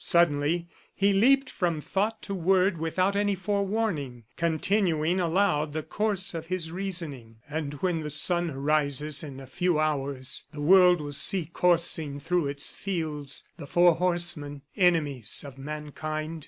Suddenly 0.03 0.67
he 0.95 1.13
leaped 1.13 1.47
from 1.51 1.79
thought 1.79 2.23
to 2.23 2.33
word 2.33 2.79
without 2.79 3.15
any 3.15 3.35
forewarning, 3.35 4.23
continuing 4.35 5.19
aloud 5.19 5.73
the 5.73 5.83
course 5.83 6.33
of 6.33 6.47
his 6.47 6.71
reasoning. 6.71 7.35
"And 7.47 7.75
when 7.83 7.99
the 8.01 8.09
sun 8.09 8.49
arises 8.49 9.21
in 9.21 9.39
a 9.39 9.45
few 9.45 9.79
hours, 9.79 10.45
the 10.51 10.59
world 10.61 11.01
will 11.01 11.11
see 11.11 11.45
coursing 11.45 12.19
through 12.19 12.47
its 12.47 12.71
fields 12.71 13.43
the 13.57 13.67
four 13.67 13.93
horsemen, 13.93 14.63
enemies 14.75 15.43
of 15.45 15.59
mankind. 15.59 16.39